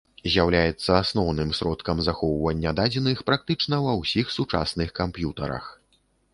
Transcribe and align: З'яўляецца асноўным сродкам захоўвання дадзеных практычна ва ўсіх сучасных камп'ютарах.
З'яўляецца 0.35 0.95
асноўным 0.99 1.51
сродкам 1.57 2.01
захоўвання 2.07 2.73
дадзеных 2.81 3.23
практычна 3.29 3.81
ва 3.87 3.93
ўсіх 4.01 4.35
сучасных 4.39 4.89
камп'ютарах. 5.05 5.73